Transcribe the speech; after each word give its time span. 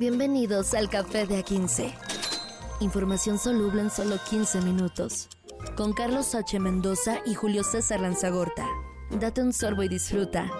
Bienvenidos 0.00 0.72
al 0.72 0.88
Café 0.88 1.26
de 1.26 1.44
A15. 1.44 1.92
Información 2.80 3.36
soluble 3.36 3.82
en 3.82 3.90
solo 3.90 4.16
15 4.30 4.62
minutos. 4.62 5.28
Con 5.76 5.92
Carlos 5.92 6.34
H. 6.34 6.58
Mendoza 6.58 7.18
y 7.26 7.34
Julio 7.34 7.62
César 7.62 8.00
Lanzagorta. 8.00 8.66
Date 9.10 9.42
un 9.42 9.52
sorbo 9.52 9.82
y 9.82 9.88
disfruta. 9.88 10.50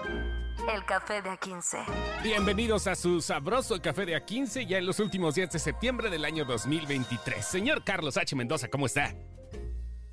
El 0.71 0.85
Café 0.85 1.23
de 1.23 1.31
A15. 1.31 1.77
Bienvenidos 2.21 2.85
a 2.85 2.93
su 2.93 3.19
sabroso 3.19 3.81
Café 3.81 4.05
de 4.05 4.23
A15 4.23 4.67
ya 4.67 4.77
en 4.77 4.85
los 4.85 4.99
últimos 4.99 5.33
días 5.33 5.49
de 5.49 5.57
septiembre 5.57 6.11
del 6.11 6.23
año 6.23 6.45
2023. 6.45 7.43
Señor 7.43 7.83
Carlos 7.83 8.17
H. 8.17 8.35
Mendoza, 8.35 8.67
¿cómo 8.67 8.85
está? 8.85 9.15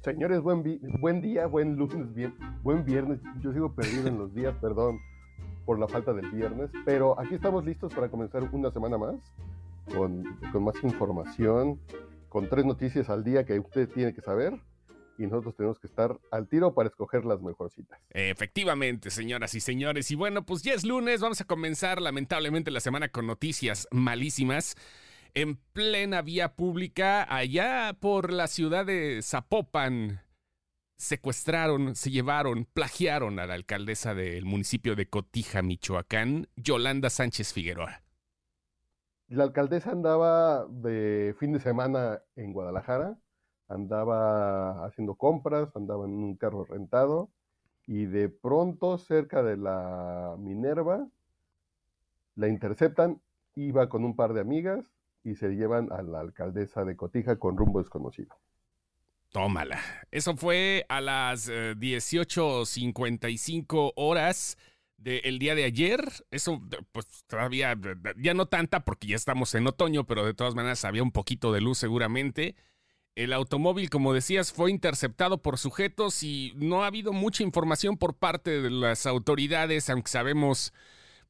Señores, 0.01 0.41
buen, 0.41 0.63
buen 1.01 1.21
día, 1.21 1.47
buen 1.47 1.77
lunes, 1.77 2.15
bien, 2.15 2.35
buen 2.63 2.83
viernes. 2.83 3.21
Yo 3.43 3.53
sigo 3.53 3.75
perdido 3.75 4.09
en 4.09 4.17
los 4.17 4.35
días, 4.35 4.55
perdón 4.59 4.99
por 5.69 5.79
la 5.79 5.87
falta 5.87 6.15
del 6.15 6.31
viernes, 6.31 6.71
pero 6.87 7.21
aquí 7.21 7.35
estamos 7.35 7.63
listos 7.63 7.93
para 7.93 8.09
comenzar 8.09 8.43
una 8.53 8.71
semana 8.71 8.97
más 8.97 9.17
con, 9.95 10.25
más 10.65 10.83
información, 10.83 11.79
con 12.31 12.49
tres 12.49 12.65
noticias 12.65 13.11
al 13.11 13.23
día 13.23 13.45
que 13.45 13.59
usted 13.59 13.87
tiene 13.91 14.15
que 14.15 14.23
saber 14.23 14.55
y 15.19 15.25
nosotros 15.25 15.55
tenemos 15.57 15.79
que 15.79 15.87
estar 15.87 16.19
al 16.31 16.49
tiro 16.49 16.73
para 16.73 16.89
escoger 16.89 17.27
las 17.27 17.43
mejorcitas. 17.43 18.01
Efectivamente, 18.09 19.11
señoras 19.11 19.55
y 19.55 19.61
señores. 19.61 20.11
Y 20.11 20.15
bueno, 20.15 20.47
pues 20.47 20.63
ya 20.63 20.73
es 20.73 20.87
lunes, 20.87 21.21
vamos 21.21 21.43
a 21.43 21.45
comenzar 21.45 22.01
lamentablemente 22.01 22.71
la 22.71 22.81
semana 22.81 23.11
con 23.11 23.27
noticias 23.27 23.89
malísimas. 23.91 24.75
En 25.35 25.57
plena 25.75 26.23
vía 26.23 26.57
pública, 26.57 27.27
allá 27.29 27.95
por 28.01 28.33
la 28.33 28.47
ciudad 28.47 28.87
de 28.87 29.21
Zapopan, 29.23 30.23
secuestraron, 30.99 31.95
se 31.95 32.11
llevaron, 32.11 32.67
plagiaron 32.67 33.39
a 33.39 33.47
la 33.47 33.55
alcaldesa 33.55 34.15
del 34.15 34.45
municipio 34.45 34.97
de 34.97 35.09
Cotija, 35.09 35.63
Michoacán, 35.63 36.49
Yolanda 36.57 37.09
Sánchez 37.09 37.53
Figueroa. 37.53 38.03
La 39.29 39.45
alcaldesa 39.45 39.93
andaba 39.93 40.67
de 40.67 41.35
fin 41.39 41.53
de 41.53 41.61
semana 41.61 42.23
en 42.35 42.53
Guadalajara, 42.53 43.17
andaba 43.69 44.85
haciendo 44.85 45.15
compras, 45.15 45.69
andaba 45.77 46.07
en 46.07 46.13
un 46.13 46.37
carro 46.37 46.65
rentado 46.65 47.31
y 47.87 48.07
de 48.07 48.29
pronto 48.29 48.99
cerca 48.99 49.43
de 49.43 49.57
la 49.57 50.35
Minerva 50.39 51.07
la 52.35 52.49
interceptan, 52.49 53.21
iba 53.55 53.89
con 53.89 54.05
un 54.05 54.17
par 54.17 54.33
de 54.33 54.41
amigas 54.41 54.93
y 55.25 55.35
se 55.35 55.51
llevan 55.51 55.93
a 55.93 56.03
la 56.03 56.21
alcaldesa 56.21 56.85
de 56.85 56.97
Cotija 56.97 57.39
con 57.39 57.57
rumbo 57.57 57.81
desconocido. 57.81 58.35
Tómala. 59.31 59.81
Eso 60.11 60.37
fue 60.37 60.87
a 60.89 61.01
las 61.01 61.49
18.55 61.49 63.89
eh, 63.89 63.93
horas 63.97 64.59
del 64.97 65.39
día 65.39 65.55
de 65.55 65.65
ayer. 65.65 66.01
Eso, 66.31 66.61
pues 66.93 67.25
todavía, 67.27 67.77
ya 68.17 68.35
no 68.35 68.47
tanta 68.47 68.85
porque 68.85 69.09
ya 69.09 69.17
estamos 69.17 69.55
en 69.55 69.67
otoño, 69.67 70.05
pero 70.05 70.25
de 70.25 70.35
todas 70.35 70.55
maneras 70.55 70.85
había 70.85 71.03
un 71.03 71.13
poquito 71.13 71.53
de 71.53 71.61
luz 71.61 71.79
seguramente. 71.79 72.57
El 73.15 73.33
automóvil, 73.33 73.91
como 73.91 74.15
decías, 74.15 74.53
fue 74.53 74.71
interceptado 74.71 75.43
por 75.43 75.59
sujetos 75.59 76.23
y 76.23 76.53
no 76.57 76.85
ha 76.85 76.87
habido 76.87 77.13
mucha 77.13 77.43
información 77.43 77.97
por 77.97 78.17
parte 78.17 78.63
de 78.63 78.71
las 78.71 79.07
autoridades, 79.07 79.91
aunque 79.91 80.11
sabemos 80.11 80.73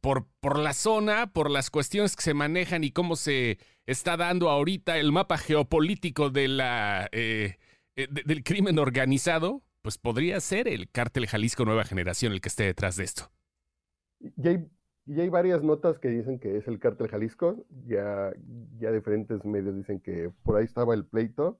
por, 0.00 0.26
por 0.40 0.58
la 0.58 0.74
zona, 0.74 1.32
por 1.32 1.50
las 1.50 1.70
cuestiones 1.70 2.14
que 2.14 2.22
se 2.22 2.34
manejan 2.34 2.84
y 2.84 2.90
cómo 2.90 3.16
se 3.16 3.58
está 3.86 4.16
dando 4.16 4.50
ahorita 4.50 4.98
el 4.98 5.12
mapa 5.12 5.38
geopolítico 5.38 6.30
de 6.30 6.48
la... 6.48 7.08
Eh, 7.12 7.56
eh, 7.98 8.06
del 8.24 8.44
crimen 8.44 8.78
organizado, 8.78 9.60
pues 9.82 9.98
podría 9.98 10.38
ser 10.38 10.68
el 10.68 10.88
cártel 10.88 11.26
Jalisco 11.26 11.64
Nueva 11.64 11.82
Generación 11.82 12.32
el 12.32 12.40
que 12.40 12.48
esté 12.48 12.62
detrás 12.62 12.94
de 12.94 13.02
esto. 13.02 13.24
Y 14.20 15.20
hay, 15.20 15.28
varias 15.28 15.64
notas 15.64 15.98
que 15.98 16.08
dicen 16.08 16.38
que 16.38 16.58
es 16.58 16.68
el 16.68 16.78
cártel 16.78 17.08
Jalisco, 17.08 17.66
ya, 17.88 18.30
diferentes 18.78 19.44
medios 19.44 19.74
dicen 19.74 19.98
que 19.98 20.30
por 20.44 20.56
ahí 20.56 20.64
estaba 20.64 20.94
el 20.94 21.06
pleito, 21.06 21.58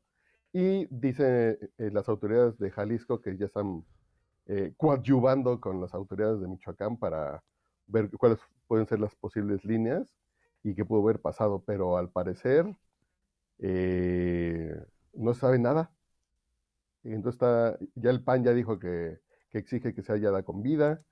y 0.52 0.86
dicen 0.90 1.58
eh, 1.76 1.90
las 1.92 2.08
autoridades 2.08 2.56
de 2.58 2.70
Jalisco 2.70 3.20
que 3.20 3.36
ya 3.36 3.46
están 3.46 3.84
eh, 4.46 4.74
coadyuvando 4.76 5.60
con 5.60 5.80
las 5.80 5.92
autoridades 5.92 6.40
de 6.40 6.46
Michoacán 6.46 6.98
para 6.98 7.42
ver 7.88 8.10
cuáles 8.16 8.38
pueden 8.68 8.86
ser 8.86 9.00
las 9.00 9.16
posibles 9.16 9.64
líneas 9.64 10.14
y 10.62 10.76
qué 10.76 10.84
pudo 10.84 11.02
haber 11.02 11.20
pasado, 11.20 11.64
pero 11.66 11.96
al 11.98 12.10
parecer 12.10 12.64
no 13.58 15.34
se 15.34 15.40
sabe 15.40 15.58
nada. 15.58 15.90
Entonces 17.04 17.34
está, 17.34 17.78
ya 17.94 18.10
el 18.10 18.22
PAN 18.22 18.44
ya 18.44 18.52
dijo 18.52 18.78
que, 18.78 19.18
exige 19.52 19.94
que 19.94 20.02
se 20.02 20.12
haya 20.12 20.42
con 20.42 20.62
vida. 20.62 21.02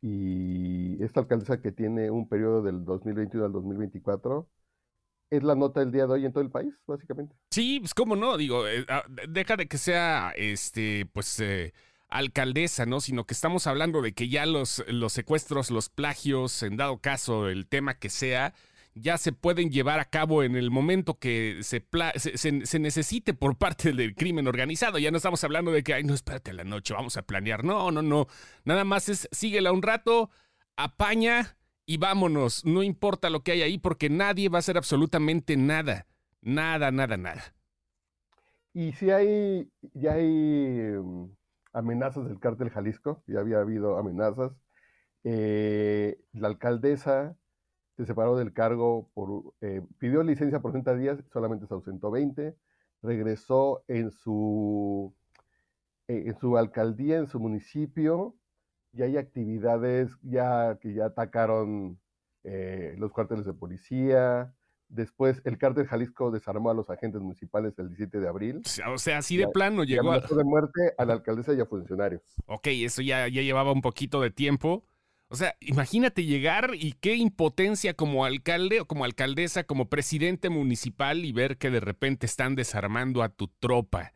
Y 0.00 1.02
esta 1.02 1.20
alcaldesa 1.20 1.60
que 1.60 1.72
tiene 1.72 2.10
un 2.10 2.28
periodo 2.28 2.62
del 2.62 2.84
2021 2.84 3.46
al 3.46 3.52
2024 3.52 4.48
es 5.30 5.42
la 5.42 5.54
nota 5.54 5.80
del 5.80 5.92
día 5.92 6.06
de 6.06 6.12
hoy 6.12 6.24
en 6.24 6.32
todo 6.32 6.42
el 6.42 6.50
país, 6.50 6.72
básicamente. 6.86 7.34
Sí, 7.50 7.80
pues 7.80 7.94
cómo 7.94 8.16
no, 8.16 8.36
digo, 8.36 8.66
eh, 8.66 8.86
ah, 8.88 9.04
deja 9.28 9.56
de 9.56 9.66
que 9.66 9.76
sea, 9.76 10.32
este, 10.36 11.06
pues, 11.12 11.40
eh, 11.40 11.74
alcaldesa, 12.08 12.86
¿no? 12.86 13.00
Sino 13.00 13.26
que 13.26 13.34
estamos 13.34 13.66
hablando 13.66 14.00
de 14.00 14.12
que 14.12 14.28
ya 14.28 14.46
los, 14.46 14.84
los 14.88 15.12
secuestros, 15.12 15.70
los 15.70 15.88
plagios, 15.90 16.62
en 16.62 16.76
dado 16.76 16.98
caso, 16.98 17.48
el 17.48 17.66
tema 17.66 17.98
que 17.98 18.08
sea, 18.08 18.54
ya 19.00 19.18
se 19.18 19.32
pueden 19.32 19.70
llevar 19.70 20.00
a 20.00 20.06
cabo 20.06 20.42
en 20.42 20.56
el 20.56 20.70
momento 20.70 21.18
que 21.18 21.58
se, 21.62 21.84
se, 22.16 22.78
necesite 22.78 23.34
por 23.34 23.56
parte 23.56 23.92
del 23.92 24.14
crimen 24.14 24.46
organizado. 24.46 24.98
Ya 24.98 25.10
no 25.10 25.16
estamos 25.16 25.42
hablando 25.44 25.70
de 25.70 25.82
que, 25.82 25.94
ay, 25.94 26.04
no, 26.04 26.14
espérate 26.14 26.50
a 26.50 26.54
la 26.54 26.64
noche, 26.64 26.94
vamos 26.94 27.16
a 27.16 27.22
planear. 27.22 27.64
No, 27.64 27.90
no, 27.90 28.02
no. 28.02 28.26
Nada 28.64 28.84
más 28.84 29.08
es, 29.08 29.28
síguela 29.32 29.72
un 29.72 29.82
rato, 29.82 30.30
apaña 30.76 31.56
y 31.86 31.98
vámonos. 31.98 32.64
No 32.64 32.82
importa 32.82 33.30
lo 33.30 33.42
que 33.42 33.52
hay 33.52 33.62
ahí 33.62 33.78
porque 33.78 34.10
nadie 34.10 34.48
va 34.48 34.58
a 34.58 34.60
hacer 34.60 34.76
absolutamente 34.76 35.56
nada. 35.56 36.06
Nada, 36.40 36.90
nada, 36.90 37.16
nada. 37.16 37.42
Y 38.72 38.92
si 38.92 39.10
hay, 39.10 39.70
ya 39.94 40.12
hay 40.12 40.24
em, 40.24 41.34
amenazas 41.72 42.28
del 42.28 42.38
cártel 42.38 42.70
Jalisco, 42.70 43.22
ya 43.26 43.40
había 43.40 43.58
habido 43.58 43.98
amenazas. 43.98 44.52
Eh, 45.24 46.20
la 46.32 46.48
alcaldesa 46.48 47.36
se 47.98 48.06
separó 48.06 48.36
del 48.36 48.52
cargo, 48.52 49.10
por, 49.12 49.52
eh, 49.60 49.82
pidió 49.98 50.22
licencia 50.22 50.60
por 50.60 50.70
30 50.70 50.94
días, 50.94 51.18
solamente 51.32 51.66
se 51.66 51.74
ausentó 51.74 52.12
20, 52.12 52.54
regresó 53.02 53.82
en 53.88 54.12
su, 54.12 55.12
eh, 56.06 56.22
en 56.26 56.38
su 56.38 56.56
alcaldía, 56.56 57.18
en 57.18 57.26
su 57.26 57.40
municipio, 57.40 58.36
y 58.92 59.02
hay 59.02 59.16
actividades 59.16 60.16
ya 60.22 60.78
que 60.80 60.94
ya 60.94 61.06
atacaron 61.06 61.98
eh, 62.44 62.94
los 62.98 63.10
cuarteles 63.10 63.44
de 63.44 63.52
policía, 63.52 64.54
Después, 64.88 65.42
el 65.44 65.58
cártel 65.58 65.86
Jalisco 65.86 66.30
desarmó 66.30 66.70
a 66.70 66.74
los 66.74 66.88
agentes 66.88 67.20
municipales 67.20 67.78
el 67.78 67.88
17 67.88 68.20
de 68.20 68.26
abril. 68.26 68.62
O 68.90 68.96
sea, 68.96 69.18
así 69.18 69.36
de 69.36 69.46
plano 69.48 69.84
llegó 69.84 70.12
a... 70.12 70.20
de 70.20 70.44
muerte 70.44 70.94
a 70.96 71.04
la 71.04 71.12
alcaldesa 71.12 71.52
y 71.52 71.60
a 71.60 71.66
funcionarios. 71.66 72.22
Ok, 72.46 72.68
eso 72.68 73.02
ya, 73.02 73.28
ya 73.28 73.42
llevaba 73.42 73.70
un 73.70 73.82
poquito 73.82 74.22
de 74.22 74.30
tiempo. 74.30 74.86
O 75.30 75.36
sea, 75.36 75.54
imagínate 75.60 76.24
llegar 76.24 76.70
y 76.74 76.92
qué 76.92 77.14
impotencia 77.16 77.92
como 77.92 78.24
alcalde 78.24 78.80
o 78.80 78.86
como 78.86 79.04
alcaldesa, 79.04 79.64
como 79.64 79.90
presidente 79.90 80.48
municipal 80.48 81.24
y 81.24 81.32
ver 81.32 81.58
que 81.58 81.70
de 81.70 81.80
repente 81.80 82.24
están 82.24 82.54
desarmando 82.54 83.22
a 83.22 83.28
tu 83.28 83.48
tropa. 83.48 84.12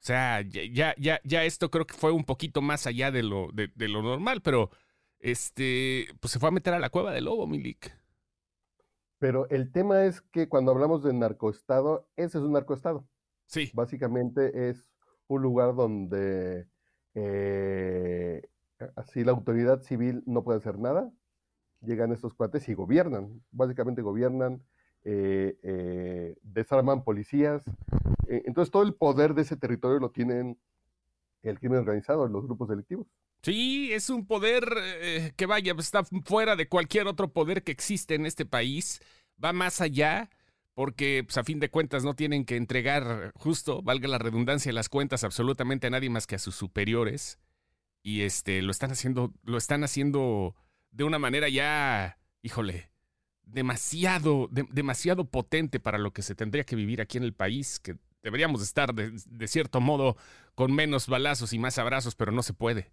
O 0.00 0.02
sea, 0.02 0.40
ya, 0.40 0.94
ya, 0.98 1.20
ya 1.22 1.44
esto 1.44 1.70
creo 1.70 1.86
que 1.86 1.94
fue 1.94 2.10
un 2.10 2.24
poquito 2.24 2.62
más 2.62 2.86
allá 2.86 3.12
de 3.12 3.22
lo, 3.22 3.50
de, 3.52 3.70
lo 3.88 4.02
normal, 4.02 4.40
pero 4.42 4.70
este, 5.20 6.06
pues 6.20 6.32
se 6.32 6.40
fue 6.40 6.48
a 6.48 6.52
meter 6.52 6.74
a 6.74 6.80
la 6.80 6.90
cueva 6.90 7.12
del 7.12 7.26
lobo, 7.26 7.46
Milik. 7.46 7.96
Pero 9.18 9.46
el 9.50 9.70
tema 9.70 10.04
es 10.04 10.22
que 10.22 10.48
cuando 10.48 10.72
hablamos 10.72 11.04
de 11.04 11.12
narcoestado, 11.12 12.08
ese 12.16 12.38
es 12.38 12.44
un 12.44 12.52
narcoestado. 12.52 13.06
Sí. 13.46 13.70
Básicamente 13.74 14.70
es 14.70 14.90
un 15.28 15.42
lugar 15.42 15.74
donde 15.76 16.66
eh, 17.14 18.42
así 18.96 19.24
la 19.24 19.32
autoridad 19.32 19.82
civil 19.82 20.22
no 20.26 20.44
puede 20.44 20.58
hacer 20.58 20.78
nada, 20.78 21.10
llegan 21.82 22.12
estos 22.12 22.34
cuates 22.34 22.68
y 22.68 22.74
gobiernan, 22.74 23.42
básicamente 23.50 24.02
gobiernan, 24.02 24.62
eh, 25.04 25.58
eh, 25.62 26.36
desarman 26.42 27.04
policías, 27.04 27.64
eh, 28.28 28.42
entonces 28.44 28.70
todo 28.70 28.82
el 28.82 28.94
poder 28.94 29.34
de 29.34 29.42
ese 29.42 29.56
territorio 29.56 29.98
lo 29.98 30.10
tienen 30.10 30.58
el 31.42 31.58
crimen 31.58 31.78
organizado, 31.78 32.28
los 32.28 32.44
grupos 32.44 32.68
delictivos. 32.68 33.06
Sí, 33.42 33.90
es 33.94 34.10
un 34.10 34.26
poder 34.26 34.64
que 35.34 35.46
vaya, 35.46 35.74
está 35.78 36.04
fuera 36.04 36.56
de 36.56 36.68
cualquier 36.68 37.06
otro 37.06 37.32
poder 37.32 37.62
que 37.62 37.72
existe 37.72 38.14
en 38.14 38.26
este 38.26 38.44
país, 38.44 39.00
va 39.42 39.54
más 39.54 39.80
allá, 39.80 40.28
porque 40.74 41.24
pues, 41.24 41.38
a 41.38 41.44
fin 41.44 41.58
de 41.58 41.70
cuentas 41.70 42.04
no 42.04 42.14
tienen 42.14 42.44
que 42.44 42.56
entregar 42.56 43.32
justo, 43.34 43.80
valga 43.80 44.08
la 44.08 44.18
redundancia, 44.18 44.70
las 44.74 44.90
cuentas 44.90 45.24
absolutamente 45.24 45.86
a 45.86 45.90
nadie 45.90 46.10
más 46.10 46.26
que 46.26 46.34
a 46.34 46.38
sus 46.38 46.54
superiores 46.54 47.38
y 48.02 48.22
este 48.22 48.62
lo 48.62 48.70
están 48.70 48.90
haciendo 48.90 49.32
lo 49.42 49.58
están 49.58 49.84
haciendo 49.84 50.54
de 50.90 51.04
una 51.04 51.18
manera 51.18 51.48
ya, 51.48 52.18
híjole, 52.42 52.90
demasiado 53.44 54.48
demasiado 54.50 55.24
potente 55.24 55.80
para 55.80 55.98
lo 55.98 56.12
que 56.12 56.22
se 56.22 56.34
tendría 56.34 56.64
que 56.64 56.76
vivir 56.76 57.00
aquí 57.00 57.18
en 57.18 57.24
el 57.24 57.34
país, 57.34 57.80
que 57.80 57.96
deberíamos 58.22 58.62
estar 58.62 58.94
de, 58.94 59.12
de, 59.26 59.48
cierto 59.48 59.80
modo 59.80 60.16
con 60.54 60.74
menos 60.74 61.08
balazos 61.08 61.52
y 61.52 61.58
más 61.58 61.78
abrazos, 61.78 62.14
pero 62.14 62.32
no 62.32 62.42
se 62.42 62.52
puede. 62.52 62.90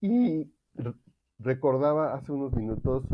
Y 0.00 0.50
recordaba 1.38 2.14
hace 2.14 2.32
unos 2.32 2.52
minutos 2.52 3.04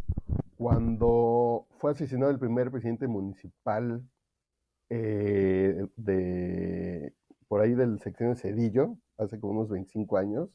cuando 0.57 1.67
fue 1.79 1.93
asesinado 1.93 2.31
el 2.31 2.39
primer 2.39 2.71
presidente 2.71 3.07
municipal 3.07 4.03
eh, 4.91 5.87
de 5.97 7.13
por 7.49 7.61
ahí 7.61 7.75
del 7.75 8.01
sección 8.01 8.37
Cedillo, 8.37 8.97
hace 9.19 9.39
como 9.41 9.53
unos 9.53 9.69
25 9.69 10.17
años, 10.17 10.49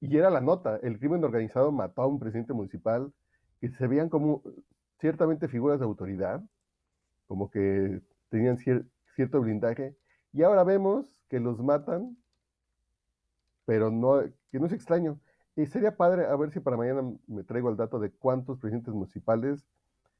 y 0.00 0.16
era 0.16 0.30
la 0.30 0.40
nota, 0.40 0.76
el 0.82 0.98
crimen 0.98 1.24
organizado 1.24 1.72
mató 1.72 2.02
a 2.02 2.06
un 2.06 2.18
presidente 2.18 2.52
municipal 2.52 3.12
que 3.60 3.68
se 3.70 3.86
veían 3.86 4.08
como 4.08 4.42
ciertamente 5.00 5.48
figuras 5.48 5.78
de 5.78 5.84
autoridad, 5.84 6.42
como 7.26 7.50
que 7.50 8.00
tenían 8.28 8.56
cierto 8.56 9.40
blindaje, 9.40 9.96
y 10.32 10.42
ahora 10.42 10.64
vemos 10.64 11.06
que 11.28 11.40
los 11.40 11.58
matan, 11.58 12.16
pero 13.64 13.90
no, 13.90 14.20
que 14.50 14.58
no 14.58 14.66
es 14.66 14.72
extraño. 14.72 15.18
Y 15.56 15.66
sería 15.66 15.96
padre, 15.96 16.26
a 16.26 16.36
ver 16.36 16.52
si 16.52 16.60
para 16.60 16.76
mañana 16.76 17.02
me 17.26 17.42
traigo 17.42 17.68
el 17.68 17.76
dato 17.76 17.98
de 17.98 18.10
cuántos 18.12 18.58
presidentes 18.58 18.94
municipales 18.94 19.66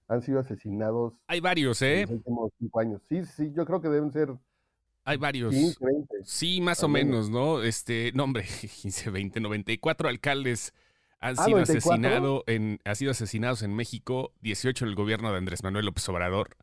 han 0.08 0.20
sido 0.20 0.40
asesinados. 0.40 1.14
Hay 1.28 1.40
varios, 1.40 1.80
¿eh? 1.82 2.02
En 2.02 2.08
los 2.08 2.10
últimos 2.18 2.52
cinco 2.58 2.80
años. 2.80 3.02
Sí, 3.08 3.24
sí, 3.24 3.52
yo 3.52 3.64
creo 3.64 3.80
que 3.80 3.88
deben 3.88 4.10
ser. 4.10 4.34
Hay 5.08 5.16
varios. 5.16 5.54
15, 5.54 5.84
20. 5.84 6.16
Sí, 6.24 6.60
más 6.60 6.82
o 6.82 6.88
menos, 6.88 7.30
¿no? 7.30 7.62
Este, 7.62 8.12
no, 8.14 8.24
hombre, 8.24 8.44
15, 8.82 9.10
20, 9.10 9.40
94 9.40 10.08
alcaldes 10.08 10.74
han 11.20 11.36
Ah, 11.36 11.44
sido 11.44 11.56
94. 11.56 11.96
asesinado 11.96 12.44
en, 12.46 12.80
han 12.84 12.96
sido 12.96 13.10
asesinados 13.12 13.62
en 13.62 13.74
México, 13.74 14.32
18 14.40 14.84
en 14.84 14.90
el 14.90 14.94
gobierno 14.96 15.30
de 15.32 15.38
Andrés 15.38 15.62
Manuel 15.62 15.86
López 15.86 16.08
Obrador. 16.08 16.56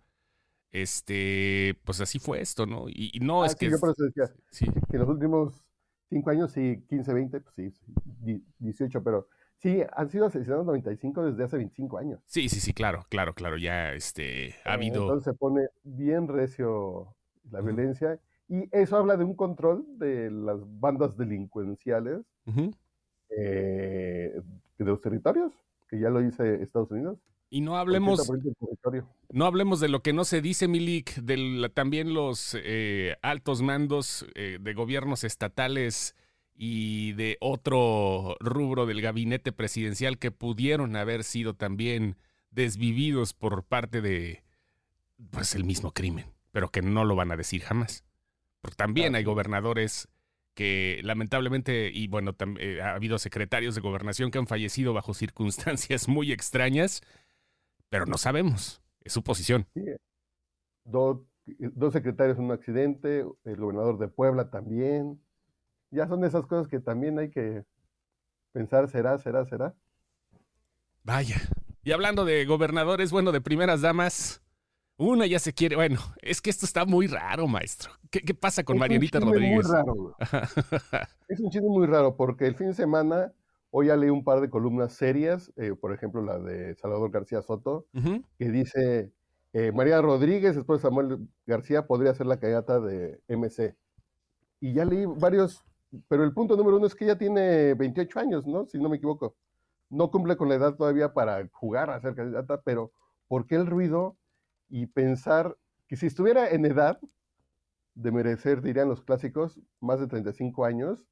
Este, 0.71 1.79
pues 1.85 2.01
así 2.01 2.19
fue 2.19 2.41
esto, 2.41 2.65
¿no? 2.65 2.89
Y, 2.89 3.11
y 3.13 3.19
no 3.19 3.43
Ah, 3.43 3.47
es 3.47 3.55
sí, 3.55 3.65
que. 3.65 3.71
yo 3.71 3.79
por 3.79 3.91
eso 3.91 4.03
decía 4.03 4.25
sí. 4.51 4.65
que 4.89 4.97
en 4.97 4.99
los 4.99 5.09
últimos 5.09 5.63
cinco 6.09 6.29
años, 6.29 6.51
sí, 6.51 6.83
15, 6.89 7.13
20, 7.13 7.39
pues 7.41 7.55
sí, 7.55 7.73
di- 8.21 8.43
18, 8.59 9.03
pero 9.03 9.27
sí, 9.57 9.81
han 9.95 10.09
sido 10.09 10.25
asesinados 10.27 10.65
95 10.65 11.23
desde 11.25 11.43
hace 11.43 11.57
25 11.57 11.97
años. 11.97 12.21
Sí, 12.27 12.49
sí, 12.49 12.59
sí, 12.59 12.73
claro, 12.73 13.05
claro, 13.09 13.33
claro. 13.33 13.57
Ya 13.57 13.93
este, 13.93 14.55
ha 14.65 14.71
Eh, 14.71 14.73
habido. 14.73 15.01
Entonces 15.01 15.23
se 15.25 15.33
pone 15.33 15.67
bien 15.83 16.27
recio 16.27 17.15
la 17.51 17.61
Ujú. 17.61 17.67
violencia 17.67 18.19
y 18.47 18.69
eso 18.71 18.97
habla 18.97 19.17
de 19.17 19.23
un 19.23 19.35
control 19.35 19.85
de 19.97 20.29
las 20.29 20.59
bandas 20.79 21.17
delincuenciales 21.17 22.21
eh, 23.29 24.41
de 24.77 24.85
los 24.85 25.01
territorios, 25.01 25.51
que 25.87 25.99
ya 25.99 26.09
lo 26.09 26.19
dice 26.19 26.61
Estados 26.61 26.91
Unidos. 26.91 27.17
Y 27.49 27.61
no 27.61 27.77
hablemos, 27.77 28.19
80% 28.27 28.41
del 28.43 28.55
territorio. 28.55 29.07
no 29.31 29.45
hablemos 29.45 29.79
de 29.79 29.87
lo 29.87 30.01
que 30.01 30.13
no 30.13 30.25
se 30.25 30.41
dice, 30.41 30.67
Milik, 30.67 31.15
de 31.15 31.69
también 31.73 32.13
los 32.13 32.55
eh, 32.59 33.15
altos 33.21 33.61
mandos 33.61 34.25
eh, 34.35 34.57
de 34.59 34.73
gobiernos 34.73 35.23
estatales 35.23 36.15
y 36.55 37.13
de 37.13 37.37
otro 37.41 38.35
rubro 38.39 38.85
del 38.85 39.01
gabinete 39.01 39.51
presidencial 39.51 40.17
que 40.17 40.31
pudieron 40.31 40.95
haber 40.95 41.23
sido 41.23 41.53
también 41.53 42.17
desvividos 42.51 43.33
por 43.33 43.63
parte 43.63 44.01
de 44.01 44.43
pues 45.29 45.55
el 45.55 45.63
mismo 45.63 45.91
crimen, 45.91 46.25
pero 46.51 46.69
que 46.69 46.81
no 46.81 47.05
lo 47.05 47.15
van 47.15 47.31
a 47.31 47.37
decir 47.37 47.61
jamás. 47.61 48.04
Porque 48.65 48.77
también 48.77 49.13
hay 49.13 49.23
gobernadores 49.23 50.07
que 50.55 50.99
lamentablemente, 51.03 51.91
y 51.93 52.07
bueno, 52.07 52.35
eh, 52.57 52.81
ha 52.81 52.95
habido 52.95 53.19
secretarios 53.19 53.75
de 53.75 53.81
gobernación 53.81 54.31
que 54.31 54.39
han 54.39 54.47
fallecido 54.47 54.91
bajo 54.91 55.13
circunstancias 55.13 56.07
muy 56.07 56.31
extrañas, 56.31 57.03
pero 57.89 58.07
no 58.07 58.17
sabemos, 58.17 58.81
es 59.01 59.13
su 59.13 59.21
posición. 59.21 59.67
Sí. 59.75 59.85
Dos, 60.83 61.19
dos 61.45 61.93
secretarios 61.93 62.39
en 62.39 62.45
un 62.45 62.53
accidente, 62.53 63.23
el 63.43 63.55
gobernador 63.55 63.99
de 63.99 64.07
Puebla 64.07 64.49
también. 64.49 65.21
Ya 65.91 66.07
son 66.07 66.25
esas 66.25 66.47
cosas 66.47 66.67
que 66.67 66.79
también 66.79 67.19
hay 67.19 67.29
que 67.29 67.63
pensar, 68.51 68.89
será, 68.89 69.19
será, 69.19 69.45
será. 69.45 69.75
Vaya. 71.03 71.39
Y 71.83 71.91
hablando 71.91 72.25
de 72.25 72.45
gobernadores, 72.45 73.11
bueno, 73.11 73.31
de 73.31 73.41
primeras 73.41 73.81
damas, 73.81 74.41
una 74.97 75.25
ya 75.25 75.39
se 75.39 75.53
quiere, 75.53 75.75
bueno, 75.75 75.99
es 76.21 76.41
que 76.41 76.49
esto 76.49 76.65
está 76.65 76.85
muy 76.85 77.07
raro, 77.07 77.47
maestro. 77.47 77.91
¿Qué, 78.09 78.21
qué 78.21 78.33
pasa 78.33 78.63
con 78.63 78.75
Es 78.75 78.77
un 78.77 78.79
Marianita 78.79 79.19
chisme 79.19 79.33
Rodríguez? 79.33 79.65
Muy 79.67 79.73
raro. 79.73 80.15
Es 81.27 81.39
un 81.39 81.49
chisme 81.49 81.67
muy 81.67 81.87
raro 81.87 82.15
porque 82.15 82.47
el 82.47 82.55
fin 82.55 82.67
de 82.67 82.73
semana, 82.73 83.33
hoy 83.71 83.87
ya 83.87 83.97
leí 83.97 84.09
un 84.09 84.23
par 84.23 84.41
de 84.41 84.49
columnas 84.49 84.93
serias, 84.93 85.51
eh, 85.57 85.73
por 85.79 85.93
ejemplo 85.93 86.21
la 86.21 86.39
de 86.39 86.75
Salvador 86.75 87.11
García 87.11 87.41
Soto, 87.41 87.87
que 88.37 88.49
dice, 88.49 89.11
eh, 89.53 89.71
María 89.71 90.01
Rodríguez, 90.01 90.55
después 90.55 90.81
de 90.81 90.87
Samuel 90.87 91.27
García, 91.45 91.87
podría 91.87 92.13
ser 92.13 92.27
la 92.27 92.39
candidata 92.39 92.79
de 92.79 93.21
MC. 93.27 93.75
Y 94.59 94.73
ya 94.73 94.85
leí 94.85 95.05
varios, 95.05 95.63
pero 96.07 96.23
el 96.23 96.33
punto 96.33 96.55
número 96.55 96.77
uno 96.77 96.87
es 96.87 96.95
que 96.95 97.05
ella 97.05 97.17
tiene 97.17 97.73
28 97.73 98.19
años, 98.19 98.45
¿no? 98.45 98.65
Si 98.65 98.77
no 98.77 98.89
me 98.89 98.97
equivoco. 98.97 99.35
No 99.89 100.11
cumple 100.11 100.35
con 100.35 100.49
la 100.49 100.55
edad 100.55 100.75
todavía 100.75 101.13
para 101.13 101.47
jugar 101.51 101.89
a 101.89 102.01
ser 102.01 102.15
candidata, 102.15 102.61
pero 102.61 102.91
¿por 103.27 103.45
qué 103.45 103.55
el 103.55 103.67
ruido? 103.67 104.17
Y 104.69 104.87
pensar 104.87 105.57
que 105.87 105.95
si 105.95 106.07
estuviera 106.07 106.49
en 106.49 106.65
edad 106.65 106.99
de 107.95 108.11
merecer, 108.11 108.61
dirían 108.61 108.89
los 108.89 109.01
clásicos, 109.03 109.59
más 109.79 109.99
de 109.99 110.07
35 110.07 110.65
años, 110.65 111.05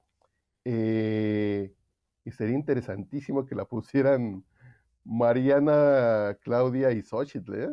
eh, 0.66 1.74
y 2.26 2.32
sería 2.32 2.56
interesantísimo 2.56 3.46
que 3.46 3.56
la 3.56 3.66
pusieran 3.66 4.46
Mariana, 5.06 6.38
Claudia 6.44 6.92
y 6.92 7.02
Xochitl, 7.04 7.56
¿eh? 7.56 7.70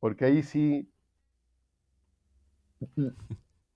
Porque 0.00 0.26
ahí 0.26 0.42
sí 0.42 0.90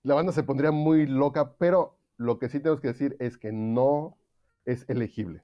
la 0.02 0.14
banda 0.14 0.32
se 0.32 0.42
pondría 0.42 0.70
muy 0.72 1.06
loca, 1.06 1.56
pero 1.56 1.98
lo 2.16 2.38
que 2.38 2.48
sí 2.48 2.58
tenemos 2.60 2.80
que 2.80 2.88
decir 2.88 3.16
es 3.18 3.38
que 3.38 3.52
no 3.52 4.18
es 4.64 4.84
elegible. 4.88 5.42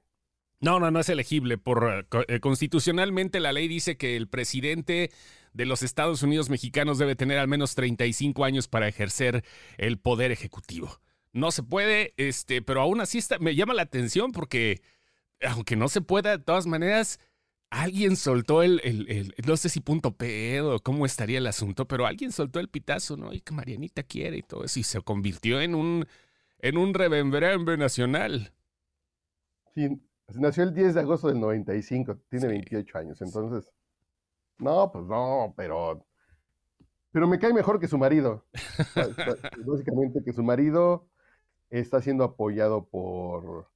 No, 0.59 0.79
no, 0.79 0.89
no 0.89 0.99
es 0.99 1.09
elegible. 1.09 1.57
Por, 1.57 1.83
eh, 1.87 2.05
co- 2.09 2.23
constitucionalmente 2.41 3.39
la 3.39 3.53
ley 3.53 3.67
dice 3.67 3.95
que 3.97 4.15
el 4.15 4.27
presidente 4.27 5.11
de 5.57 5.65
los 5.65 5.83
Estados 5.83 6.23
Unidos 6.23 6.49
mexicanos 6.49 6.97
debe 6.99 7.15
tener 7.15 7.39
al 7.39 7.47
menos 7.47 7.75
35 7.75 8.45
años 8.45 8.67
para 8.67 8.87
ejercer 8.87 9.43
el 9.77 9.97
poder 9.99 10.31
ejecutivo. 10.31 11.01
No 11.33 11.51
se 11.51 11.63
puede, 11.63 12.13
este, 12.17 12.61
pero 12.61 12.81
aún 12.81 13.01
así 13.01 13.17
está, 13.17 13.39
me 13.39 13.55
llama 13.55 13.73
la 13.73 13.81
atención 13.81 14.31
porque, 14.31 14.81
aunque 15.41 15.75
no 15.75 15.89
se 15.89 16.01
pueda, 16.01 16.37
de 16.37 16.43
todas 16.43 16.67
maneras, 16.67 17.19
alguien 17.69 18.15
soltó 18.15 18.63
el, 18.63 18.79
el- 18.83 19.09
el- 19.09 19.33
no 19.45 19.57
sé 19.57 19.69
si 19.69 19.81
punto 19.81 20.15
pedo, 20.15 20.79
cómo 20.79 21.05
estaría 21.05 21.39
el 21.39 21.47
asunto, 21.47 21.87
pero 21.87 22.05
alguien 22.05 22.31
soltó 22.31 22.59
el 22.59 22.69
pitazo, 22.69 23.17
¿no? 23.17 23.33
Y 23.33 23.41
que 23.41 23.53
Marianita 23.53 24.03
quiere 24.03 24.37
y 24.37 24.43
todo 24.43 24.63
eso, 24.63 24.79
y 24.79 24.83
se 24.83 25.01
convirtió 25.01 25.59
en 25.61 25.75
un, 25.75 26.05
en 26.59 26.77
un 26.77 26.93
nacional. 27.77 28.53
Sí, 29.75 30.01
nació 30.35 30.63
el 30.63 30.73
10 30.73 30.93
de 30.95 31.01
agosto 31.01 31.27
del 31.27 31.39
95, 31.39 32.17
tiene 32.29 32.45
Sí. 32.45 32.47
28 32.47 32.97
años, 32.97 33.21
entonces, 33.21 33.71
no, 34.59 34.91
pues 34.91 35.05
no, 35.05 35.53
pero, 35.55 36.05
pero 37.11 37.27
me 37.27 37.39
cae 37.39 37.53
mejor 37.53 37.79
que 37.79 37.87
su 37.87 37.97
marido. 37.97 38.45
Básicamente 39.65 40.23
que 40.23 40.33
su 40.33 40.43
marido 40.43 41.07
está 41.69 42.01
siendo 42.01 42.23
apoyado 42.23 42.85
por, 42.85 43.67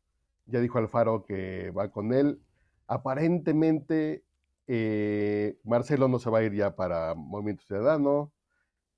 ya 0.45 0.59
dijo 0.59 0.77
Alfaro 0.77 1.25
que 1.25 1.71
va 1.71 1.91
con 1.91 2.13
él. 2.13 2.41
Aparentemente, 2.87 4.23
eh, 4.67 5.57
Marcelo 5.63 6.07
no 6.07 6.19
se 6.19 6.29
va 6.29 6.39
a 6.39 6.43
ir 6.43 6.53
ya 6.53 6.75
para 6.75 7.15
Movimiento 7.15 7.63
Ciudadano, 7.65 8.31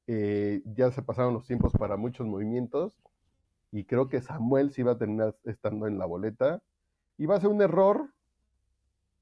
eh, 0.07 0.61
ya 0.65 0.91
se 0.91 1.01
pasaron 1.01 1.33
los 1.33 1.45
tiempos 1.45 1.71
para 1.73 1.95
muchos 1.95 2.27
movimientos 2.27 2.93
y 3.73 3.85
creo 3.85 4.07
que 4.07 4.21
Samuel 4.21 4.71
sí 4.71 4.83
va 4.83 4.91
a 4.93 4.97
terminar 4.99 5.35
estando 5.45 5.87
en 5.87 5.97
la 5.97 6.05
boleta. 6.05 6.61
Y 7.17 7.25
va 7.25 7.35
a 7.35 7.41
ser 7.41 7.49
un 7.49 7.61
error, 7.61 8.12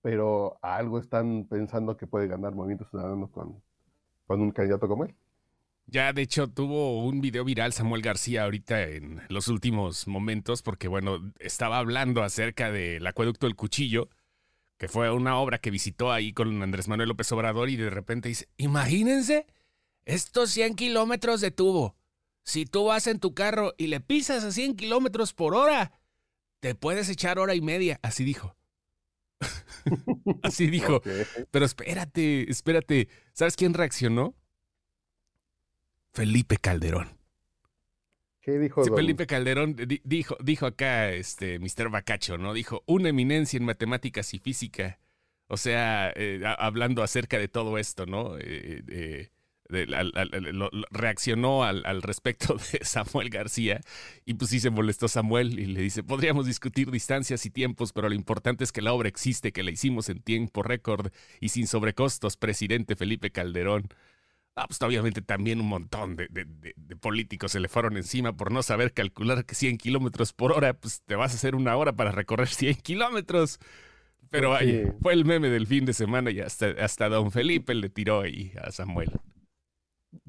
pero 0.02 0.58
algo 0.62 1.00
están 1.00 1.46
pensando 1.50 1.98
que 1.98 2.08
puede 2.08 2.28
ganar 2.28 2.54
Movimiento 2.54 2.86
Ciudadano 2.90 3.30
con, 3.32 3.62
con 4.26 4.42
un 4.42 4.52
candidato 4.52 4.88
como 4.88 5.06
él. 5.06 5.16
Ya, 5.88 6.14
de 6.14 6.22
hecho, 6.22 6.48
tuvo 6.48 7.04
un 7.04 7.20
video 7.22 7.44
viral 7.44 7.74
Samuel 7.74 8.02
García 8.02 8.44
ahorita 8.44 8.82
en 8.84 9.22
los 9.30 9.48
últimos 9.48 10.08
momentos, 10.08 10.62
porque, 10.62 10.88
bueno, 10.88 11.34
estaba 11.40 11.80
hablando 11.80 12.24
acerca 12.24 12.72
del 12.72 13.06
acueducto 13.06 13.46
del 13.46 13.56
Cuchillo, 13.56 14.10
que 14.78 14.88
fue 14.88 15.12
una 15.12 15.38
obra 15.38 15.58
que 15.58 15.70
visitó 15.70 16.12
ahí 16.12 16.34
con 16.34 16.64
Andrés 16.64 16.88
Manuel 16.88 17.10
López 17.10 17.32
Obrador, 17.34 17.70
y 17.70 17.76
de 17.76 17.90
repente 17.90 18.30
dice: 18.30 18.48
Imagínense 18.58 19.48
estos 20.06 20.52
100 20.52 20.76
kilómetros 20.76 21.42
de 21.42 21.52
tubo. 21.52 21.96
Si 22.44 22.66
tú 22.66 22.86
vas 22.86 23.06
en 23.08 23.20
tu 23.20 23.34
carro 23.34 23.74
y 23.78 23.88
le 23.88 24.00
pisas 24.00 24.44
a 24.44 24.52
100 24.52 24.76
kilómetros 24.78 25.34
por 25.34 25.54
hora, 25.54 26.00
te 26.62 26.74
puedes 26.74 27.10
echar 27.10 27.38
hora 27.38 27.54
y 27.54 27.62
media. 27.62 28.00
Así 28.02 28.24
dijo. 28.24 28.56
Así 30.44 30.68
dijo. 30.68 31.02
Pero 31.52 31.66
espérate, 31.66 32.50
espérate. 32.50 33.08
¿Sabes 33.34 33.56
quién 33.56 33.74
reaccionó? 33.74 34.36
Felipe 36.14 36.58
Calderón. 36.58 37.18
¿Qué 38.42 38.58
dijo 38.58 38.84
Sí, 38.84 38.90
Felipe 38.96 39.28
Calderón 39.28 39.76
di- 39.76 40.02
dijo, 40.04 40.36
dijo 40.44 40.66
acá, 40.66 41.12
este, 41.12 41.60
Mr. 41.60 41.90
Bacacho, 41.90 42.38
¿no? 42.38 42.54
Dijo, 42.54 42.84
una 42.88 43.10
eminencia 43.10 43.58
en 43.58 43.66
matemáticas 43.66 44.34
y 44.34 44.40
física. 44.40 45.00
O 45.48 45.58
sea, 45.58 46.12
eh, 46.16 46.42
a- 46.44 46.54
hablando 46.54 47.04
acerca 47.04 47.38
de 47.38 47.48
todo 47.48 47.78
esto, 47.78 48.06
¿no? 48.08 48.38
Eh, 48.40 48.84
eh, 48.90 49.30
reaccionó 50.92 51.64
al, 51.64 51.84
al, 51.86 52.02
respecto 52.02 52.56
de 52.72 52.84
Samuel 52.84 53.30
García 53.30 53.82
y 54.26 54.34
pues 54.36 54.52
sí 54.52 54.60
se 54.60 54.70
molestó 54.70 55.08
Samuel 55.08 55.60
y 55.60 55.66
le 55.66 55.82
dice, 55.82 56.04
podríamos 56.04 56.46
discutir 56.46 56.92
distancias 56.92 57.46
y 57.46 57.50
tiempos, 57.50 57.94
pero 57.94 58.10
lo 58.10 58.16
importante 58.16 58.64
es 58.64 58.72
que 58.72 58.82
la 58.82 58.94
obra 58.94 59.10
existe, 59.10 59.52
que 59.52 59.64
la 59.64 59.72
hicimos 59.72 60.10
en 60.10 60.22
tiempo 60.22 60.64
récord 60.64 61.12
y 61.40 61.50
sin 61.50 61.68
sobrecostos, 61.68 62.38
presidente 62.38 62.96
Felipe 62.96 63.32
Calderón. 63.32 63.90
Ah, 64.56 64.68
pues 64.68 64.82
obviamente 64.82 65.22
también 65.22 65.62
un 65.62 65.68
montón 65.68 66.18
de, 66.18 66.28
políticos 67.00 67.54
se 67.54 67.62
le 67.62 67.70
fueron 67.70 67.96
encima 67.96 68.36
por 68.36 68.52
no 68.52 68.62
saber 68.64 68.94
calcular 68.94 69.46
que 69.46 69.56
100 69.56 69.78
kilómetros 69.78 70.34
por 70.34 70.52
hora, 70.52 70.74
pues 70.74 71.02
te 71.06 71.16
vas 71.16 71.32
a 71.32 71.36
hacer 71.36 71.56
una 71.56 71.76
hora 71.78 71.94
para 71.94 72.12
recorrer 72.12 72.48
100 72.50 72.76
kilómetros. 72.76 73.60
Pero 74.30 74.56
ahí 74.56 74.86
fue 75.02 75.14
el 75.14 75.26
meme 75.26 75.50
del 75.50 75.68
fin 75.68 75.84
de 75.86 75.94
semana 75.94 76.32
y 76.32 76.40
hasta, 76.40 76.68
hasta 76.80 77.10
don 77.10 77.32
Felipe 77.32 77.74
le 77.74 77.90
tiró 77.90 78.22
ahí 78.22 78.54
a 78.62 78.72
Samuel. 78.72 79.12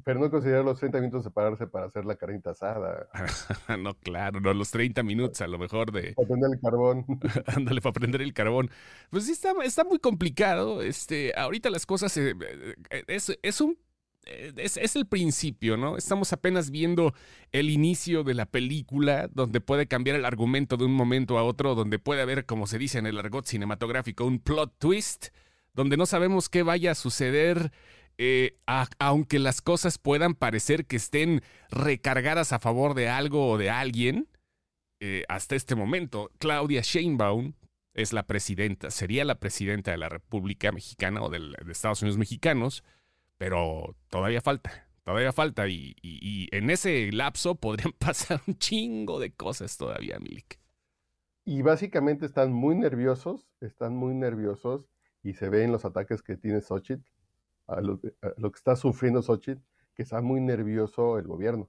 Pero 0.04 0.20
no 0.20 0.30
considerar 0.30 0.64
los 0.64 0.78
30 0.78 0.98
minutos 0.98 1.24
de 1.24 1.30
pararse 1.30 1.66
para 1.66 1.86
hacer 1.86 2.04
la 2.04 2.16
carnita 2.16 2.50
asada. 2.50 3.08
no, 3.78 3.94
claro, 3.94 4.40
no, 4.40 4.52
los 4.54 4.70
30 4.70 5.02
minutos 5.02 5.40
a 5.40 5.46
lo 5.46 5.58
mejor 5.58 5.92
de... 5.92 6.14
Para 6.14 6.28
prender 6.28 6.50
el 6.52 6.60
carbón. 6.60 7.06
Ándale, 7.46 7.80
para 7.80 7.92
prender 7.92 8.22
el 8.22 8.32
carbón. 8.32 8.70
Pues 9.10 9.26
sí, 9.26 9.32
está, 9.32 9.52
está 9.64 9.84
muy 9.84 9.98
complicado. 9.98 10.82
Este, 10.82 11.32
ahorita 11.36 11.70
las 11.70 11.86
cosas... 11.86 12.16
Eh, 12.16 12.34
eh, 12.90 13.04
es, 13.06 13.38
es 13.42 13.60
un 13.60 13.76
eh, 14.24 14.52
es, 14.56 14.76
es, 14.76 14.94
el 14.94 15.06
principio, 15.06 15.76
¿no? 15.76 15.96
Estamos 15.96 16.32
apenas 16.32 16.70
viendo 16.70 17.12
el 17.50 17.70
inicio 17.70 18.22
de 18.22 18.34
la 18.34 18.46
película, 18.46 19.28
donde 19.32 19.60
puede 19.60 19.88
cambiar 19.88 20.16
el 20.16 20.24
argumento 20.24 20.76
de 20.76 20.84
un 20.84 20.94
momento 20.94 21.38
a 21.38 21.44
otro, 21.44 21.74
donde 21.74 21.98
puede 21.98 22.22
haber, 22.22 22.46
como 22.46 22.66
se 22.66 22.78
dice 22.78 22.98
en 22.98 23.06
el 23.06 23.18
argot 23.18 23.46
cinematográfico, 23.46 24.24
un 24.24 24.38
plot 24.38 24.78
twist, 24.78 25.28
donde 25.74 25.96
no 25.96 26.06
sabemos 26.06 26.48
qué 26.48 26.62
vaya 26.62 26.92
a 26.92 26.94
suceder 26.94 27.72
eh, 28.24 28.56
aunque 29.00 29.40
las 29.40 29.60
cosas 29.62 29.98
puedan 29.98 30.36
parecer 30.36 30.86
que 30.86 30.94
estén 30.94 31.42
recargadas 31.70 32.52
a 32.52 32.60
favor 32.60 32.94
de 32.94 33.08
algo 33.08 33.48
o 33.48 33.58
de 33.58 33.68
alguien, 33.68 34.28
eh, 35.00 35.24
hasta 35.28 35.56
este 35.56 35.74
momento, 35.74 36.30
Claudia 36.38 36.82
Sheinbaum 36.82 37.54
es 37.94 38.12
la 38.12 38.28
presidenta, 38.28 38.92
sería 38.92 39.24
la 39.24 39.40
presidenta 39.40 39.90
de 39.90 39.96
la 39.98 40.08
República 40.08 40.70
Mexicana 40.70 41.20
o 41.20 41.30
de 41.30 41.40
Estados 41.68 42.00
Unidos 42.02 42.16
Mexicanos, 42.16 42.84
pero 43.38 43.96
todavía 44.08 44.40
falta, 44.40 44.86
todavía 45.02 45.32
falta 45.32 45.66
y, 45.66 45.96
en 46.52 46.70
ese 46.70 47.10
lapso 47.10 47.54
podrían 47.60 47.90
pasar 47.90 48.40
un 48.46 48.56
chingo 48.56 49.18
de 49.18 49.32
cosas 49.32 49.76
todavía, 49.76 50.20
Milik. 50.20 50.60
Y 51.44 51.62
básicamente 51.62 52.26
están 52.26 52.52
muy 52.52 52.76
nerviosos, 52.76 53.48
están 53.58 53.96
muy 53.96 54.14
nerviosos 54.14 54.88
y 55.24 55.32
se 55.32 55.48
ven 55.48 55.72
los 55.72 55.84
ataques 55.84 56.22
que 56.22 56.36
tiene 56.36 56.60
Xochitl 56.60 57.11
a 57.74 57.80
lo, 57.80 58.00
que 58.00 58.12
está 58.56 58.76
sufriendo 58.76 59.22
Xochitl, 59.22 59.60
que 59.94 60.02
está 60.02 60.20
muy 60.20 60.40
nervioso 60.40 61.18
el 61.18 61.26
gobierno. 61.26 61.68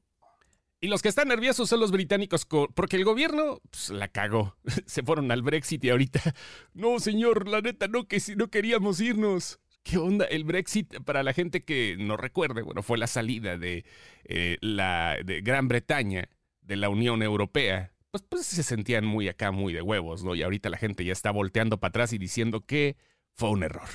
Y 0.79 0.87
los 0.87 1.01
que 1.01 1.07
están 1.07 1.29
nerviosos 1.29 1.69
son 1.69 1.79
los 1.79 1.91
británicos, 1.91 2.45
porque 2.45 2.97
el 2.97 3.05
gobierno 3.05 3.61
pues, 3.71 3.89
la 3.89 4.09
cagó. 4.09 4.57
Se 4.85 5.01
fueron 5.01 5.31
al 5.31 5.41
Brexit 5.41 5.83
y 5.85 5.89
ahorita, 5.89 6.19
no, 6.73 6.99
señor, 6.99 7.47
la 7.47 7.61
neta, 7.61 7.87
no, 7.87 8.07
que 8.07 8.19
si 8.19 8.35
no 8.35 8.49
queríamos 8.49 8.99
irnos. 8.99 9.59
¿Qué 9.83 9.97
onda? 9.97 10.25
El 10.25 10.45
Brexit, 10.45 11.01
para 11.03 11.23
la 11.23 11.33
gente 11.33 11.63
que 11.63 11.97
no 11.97 12.15
recuerde, 12.15 12.61
bueno, 12.61 12.83
fue 12.83 12.97
la 12.97 13.07
salida 13.07 13.57
de, 13.57 13.85
eh, 14.23 14.57
la, 14.61 15.17
Gran 15.23 15.67
Bretaña 15.67 16.29
de 16.61 16.75
la 16.77 16.89
Unión 16.89 17.21
Europea. 17.21 17.93
Pues, 18.11 18.23
pues 18.27 18.45
se 18.45 18.63
sentían 18.63 19.05
muy 19.05 19.27
acá, 19.27 19.51
muy 19.51 19.73
de 19.73 19.81
huevos, 19.81 20.23
¿no? 20.23 20.35
Y 20.35 20.43
ahorita 20.43 20.69
la 20.69 20.77
gente 20.77 21.03
ya 21.03 21.11
está 21.13 21.31
volteando 21.31 21.79
para 21.79 21.89
atrás 21.89 22.13
y 22.13 22.17
diciendo 22.17 22.65
que 22.65 22.95
fue 23.35 23.49
un 23.49 23.63
error. 23.63 23.89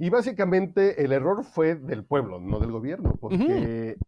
Y 0.00 0.08
básicamente 0.08 1.04
el 1.04 1.12
error 1.12 1.44
fue 1.44 1.74
del 1.74 2.04
pueblo, 2.04 2.40
no 2.40 2.58
del 2.58 2.72
gobierno, 2.72 3.18
porque 3.20 3.98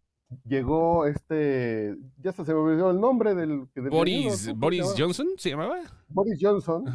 llegó 0.46 1.04
este, 1.04 1.94
ya 2.16 2.32
se 2.32 2.42
me 2.44 2.54
olvidó 2.54 2.90
el 2.90 2.98
nombre 2.98 3.34
del... 3.34 3.68
Boris, 3.90 4.50
Boris 4.56 4.94
Johnson 4.96 5.28
se 5.36 5.50
llamaba. 5.50 5.80
Boris 6.08 6.38
Johnson 6.40 6.86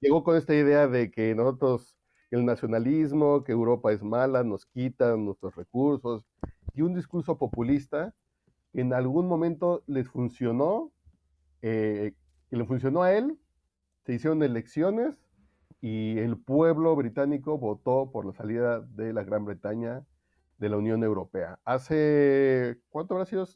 llegó 0.00 0.24
con 0.24 0.36
esta 0.36 0.56
idea 0.56 0.88
de 0.88 1.12
que 1.12 1.36
nosotros, 1.36 1.96
el 2.32 2.44
nacionalismo, 2.44 3.44
que 3.44 3.52
Europa 3.52 3.92
es 3.92 4.02
mala, 4.02 4.42
nos 4.42 4.66
quitan 4.66 5.24
nuestros 5.24 5.54
recursos, 5.54 6.24
y 6.74 6.82
un 6.82 6.94
discurso 6.94 7.38
populista 7.38 8.12
que 8.72 8.80
en 8.80 8.92
algún 8.92 9.28
momento 9.28 9.84
les 9.86 10.08
funcionó, 10.08 10.90
eh, 11.62 12.12
que 12.50 12.56
le 12.56 12.64
funcionó 12.64 13.04
a 13.04 13.12
él, 13.12 13.38
se 14.04 14.14
hicieron 14.14 14.42
elecciones 14.42 15.25
y 15.86 16.18
el 16.18 16.36
pueblo 16.36 16.96
británico 16.96 17.58
votó 17.58 18.10
por 18.10 18.26
la 18.26 18.32
salida 18.32 18.80
de 18.80 19.12
la 19.12 19.22
Gran 19.22 19.44
Bretaña 19.44 20.04
de 20.58 20.68
la 20.68 20.78
Unión 20.78 21.04
Europea. 21.04 21.60
Hace, 21.64 22.78
¿cuánto 22.88 23.14
habrá 23.14 23.24
sido? 23.24 23.46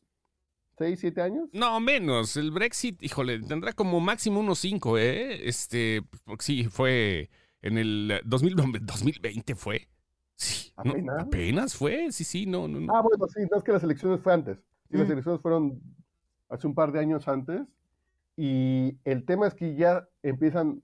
¿Seis, 0.78 1.00
siete 1.00 1.22
años? 1.22 1.48
No, 1.52 1.80
menos. 1.80 2.36
El 2.36 2.52
Brexit, 2.52 3.02
híjole, 3.02 3.40
tendrá 3.40 3.72
como 3.72 3.98
máximo 3.98 4.38
unos 4.38 4.60
cinco, 4.60 4.96
¿eh? 4.96 5.48
Este, 5.48 6.02
sí, 6.38 6.68
fue 6.70 7.30
en 7.62 7.78
el 7.78 8.20
2020 8.24 9.54
fue. 9.56 9.88
Sí, 10.36 10.72
¿Apenas? 10.76 11.24
apenas 11.24 11.74
fue, 11.74 12.12
sí, 12.12 12.22
sí, 12.22 12.46
no, 12.46 12.68
no, 12.68 12.94
Ah, 12.94 13.02
bueno, 13.02 13.26
sí, 13.26 13.40
no 13.50 13.58
es 13.58 13.64
que 13.64 13.72
las 13.72 13.82
elecciones 13.82 14.20
fue 14.20 14.32
antes. 14.32 14.58
Sí, 14.88 14.96
las 14.96 15.08
mm. 15.08 15.12
elecciones 15.12 15.40
fueron 15.40 15.82
hace 16.48 16.68
un 16.68 16.76
par 16.76 16.92
de 16.92 17.00
años 17.00 17.26
antes. 17.26 17.62
Y 18.36 18.98
el 19.04 19.24
tema 19.24 19.48
es 19.48 19.54
que 19.54 19.74
ya 19.74 20.08
empiezan 20.22 20.80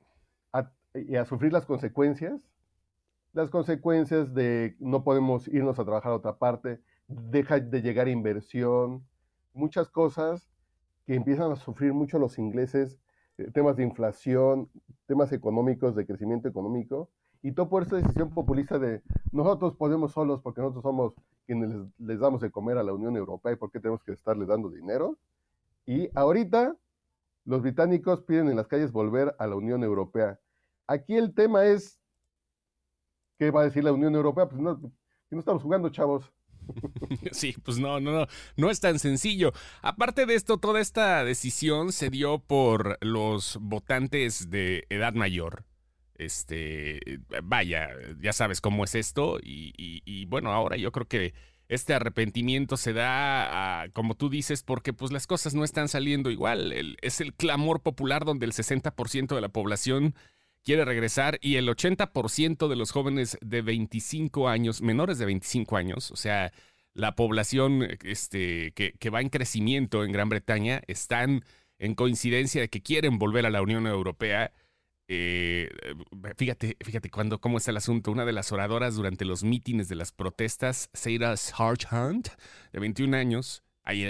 y 1.09 1.17
a 1.17 1.25
sufrir 1.25 1.53
las 1.53 1.67
consecuencias, 1.67 2.41
las 3.33 3.51
consecuencias 3.51 4.35
de 4.35 4.77
no 4.79 5.05
podemos 5.05 5.47
irnos 5.49 5.79
a 5.79 5.85
trabajar 5.85 6.13
a 6.13 6.17
otra 6.17 6.39
parte, 6.39 6.81
deja 7.09 7.61
de 7.61 7.83
llegar 7.83 8.09
inversión, 8.09 9.07
muchas 9.53 9.89
cosas 9.89 10.49
que 11.07 11.15
empiezan 11.15 11.53
a 11.53 11.57
sufrir 11.57 11.93
mucho 11.93 12.19
los 12.19 12.39
ingleses, 12.39 12.99
eh, 13.39 13.51
temas 13.53 13.77
de 13.77 13.85
inflación, 13.85 14.71
temas 15.07 15.33
económicos, 15.33 15.95
de 15.95 16.07
crecimiento 16.07 16.49
económico, 16.49 17.11
y 17.43 17.53
todo 17.53 17.69
por 17.69 17.83
esta 17.83 17.97
decisión 17.97 18.31
populista 18.31 18.79
de 18.79 19.03
nosotros 19.33 19.77
podemos 19.77 20.13
solos 20.13 20.41
porque 20.41 20.61
nosotros 20.63 20.83
somos 20.83 21.13
quienes 21.47 21.71
les, 21.71 21.87
les 21.99 22.19
damos 22.19 22.41
de 22.41 22.51
comer 22.51 22.79
a 22.79 22.83
la 22.83 22.93
Unión 22.93 23.17
Europea 23.17 23.53
y 23.53 23.57
por 23.57 23.71
qué 23.71 23.79
tenemos 23.79 24.03
que 24.03 24.13
estarles 24.13 24.49
dando 24.49 24.71
dinero. 24.71 25.17
Y 25.85 26.09
ahorita 26.15 26.75
los 27.45 27.63
británicos 27.63 28.23
piden 28.23 28.49
en 28.49 28.57
las 28.57 28.67
calles 28.67 28.91
volver 28.91 29.37
a 29.39 29.47
la 29.47 29.55
Unión 29.55 29.85
Europea. 29.85 30.41
Aquí 30.87 31.17
el 31.17 31.35
tema 31.35 31.65
es, 31.65 32.01
¿qué 33.39 33.51
va 33.51 33.63
a 33.63 33.65
decir 33.65 33.85
la 33.85 33.93
Unión 33.93 34.15
Europea? 34.15 34.49
Pues 34.49 34.61
no, 34.61 34.81
no 35.31 35.39
estamos 35.39 35.63
jugando, 35.63 35.89
chavos. 35.91 36.33
Sí, 37.33 37.55
pues 37.65 37.79
no, 37.79 38.01
no, 38.01 38.13
no, 38.13 38.27
no 38.57 38.71
es 38.71 38.81
tan 38.81 38.99
sencillo. 38.99 39.53
Aparte 39.83 40.27
de 40.27 40.35
esto, 40.35 40.59
toda 40.59 40.81
esta 40.81 41.25
decisión 41.25 41.93
se 41.93 42.11
dio 42.11 42.39
por 42.39 42.99
los 43.01 43.59
votantes 43.61 44.51
de 44.51 44.85
edad 44.91 45.15
mayor. 45.15 45.65
Este, 46.15 47.01
vaya, 47.43 47.91
ya 48.21 48.33
sabes 48.33 48.61
cómo 48.61 48.85
es 48.85 48.95
esto 48.95 49.39
y, 49.43 50.25
bueno, 50.27 50.51
ahora 50.51 50.77
yo 50.77 50.91
creo 50.91 51.07
que 51.07 51.35
este 51.69 51.93
arrepentimiento 51.93 52.77
se 52.77 52.95
da, 52.95 53.89
como 53.93 54.15
tú 54.15 54.31
dices, 54.31 54.63
porque 54.63 54.93
pues 54.95 55.13
las 55.13 55.27
cosas 55.27 55.55
no 55.55 55.63
están 55.63 55.89
saliendo 55.89 56.31
igual. 56.31 56.97
es 57.03 57.21
el 57.21 57.35
clamor 57.35 57.83
popular 57.83 58.25
donde 58.25 58.47
el 58.47 58.53
60% 58.53 59.35
de 59.35 59.41
la 59.41 59.51
población 59.51 60.15
quiere 60.67 60.85
regresar 60.85 61.39
y 61.41 61.57
el 61.57 61.69
80% 61.69 62.67
de 62.67 62.75
los 62.75 62.91
jóvenes 62.91 63.39
de 63.41 63.63
25 63.63 64.49
años, 64.49 64.83
menores 64.83 65.17
de 65.17 65.25
25 65.25 65.77
años, 65.77 66.11
o 66.11 66.17
sea, 66.17 66.53
la 66.93 67.15
población 67.15 67.87
este, 68.03 68.73
que, 68.73 69.11
va 69.11 69.21
en 69.21 69.29
crecimiento 69.29 70.03
en 70.05 70.11
Gran 70.11 70.29
Bretaña, 70.29 70.83
están 70.89 71.45
en 71.79 71.95
coincidencia 71.95 72.61
de 72.63 72.69
que 72.69 72.83
quieren 72.83 73.19
volver 73.19 73.47
a 73.47 73.51
la 73.51 73.63
Unión 73.63 73.87
Europea. 73.87 74.53
Eh, 75.07 75.71
fíjate, 76.37 76.77
fíjate 76.81 77.11
cuando, 77.11 77.39
cómo 77.39 77.59
está 77.59 77.71
el 77.71 77.77
asunto. 77.77 78.11
Una 78.11 78.25
de 78.25 78.33
las 78.33 78.51
oradoras 78.51 78.97
durante 78.97 79.25
los 79.25 79.45
mítines 79.45 79.89
de 79.89 79.95
las 79.95 80.11
protestas, 80.11 80.91
Sarah 80.95 81.37
Hunt, 81.93 82.29
de 82.73 82.81
21 82.81 83.17
años, 83.17 83.63